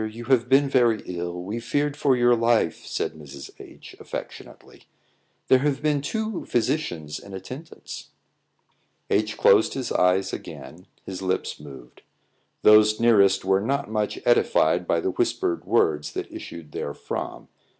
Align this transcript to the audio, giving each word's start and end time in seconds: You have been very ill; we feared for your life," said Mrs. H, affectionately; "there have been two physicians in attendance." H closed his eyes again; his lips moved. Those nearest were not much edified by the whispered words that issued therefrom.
You 0.09 0.25
have 0.33 0.49
been 0.49 0.67
very 0.67 1.03
ill; 1.05 1.43
we 1.43 1.59
feared 1.59 1.95
for 1.95 2.15
your 2.15 2.35
life," 2.35 2.87
said 2.87 3.13
Mrs. 3.13 3.51
H, 3.59 3.95
affectionately; 3.99 4.85
"there 5.47 5.59
have 5.59 5.83
been 5.83 6.01
two 6.01 6.43
physicians 6.47 7.19
in 7.19 7.35
attendance." 7.35 8.09
H 9.11 9.37
closed 9.37 9.75
his 9.75 9.91
eyes 9.91 10.33
again; 10.33 10.87
his 11.05 11.21
lips 11.21 11.59
moved. 11.59 12.01
Those 12.63 12.99
nearest 12.99 13.45
were 13.45 13.61
not 13.61 13.91
much 13.91 14.17
edified 14.25 14.87
by 14.87 15.01
the 15.01 15.11
whispered 15.11 15.65
words 15.65 16.13
that 16.13 16.31
issued 16.33 16.71
therefrom. 16.71 17.47